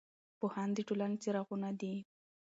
[0.39, 1.95] پوهان د ټولنې څراغونه دي.